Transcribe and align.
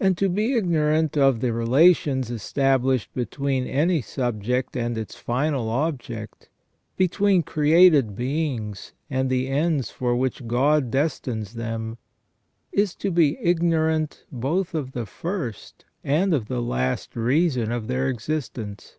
And 0.00 0.16
to 0.16 0.30
be 0.30 0.54
ignorant 0.54 1.14
of 1.18 1.40
the 1.42 1.52
relations 1.52 2.30
established 2.30 3.12
between 3.12 3.66
any 3.66 4.00
subject 4.00 4.78
and 4.78 4.96
its 4.96 5.14
final 5.16 5.68
object, 5.68 6.48
between 6.96 7.42
created 7.42 8.16
beings 8.16 8.94
and 9.10 9.28
the 9.28 9.48
ends 9.48 9.90
for 9.90 10.16
which 10.16 10.46
God 10.46 10.90
destines 10.90 11.52
them, 11.52 11.98
is 12.72 12.94
to 12.94 13.10
be 13.10 13.36
ignorant 13.42 14.24
both 14.32 14.74
of 14.74 14.92
the 14.92 15.04
first 15.04 15.84
and 16.02 16.32
of 16.32 16.48
the 16.48 16.62
last 16.62 17.14
reason 17.14 17.70
of 17.70 17.88
their 17.88 18.08
existence. 18.08 18.96